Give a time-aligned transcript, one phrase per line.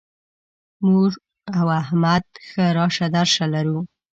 [0.87, 1.11] موږ
[1.57, 3.79] او احمد ښه راشه درشه لرو.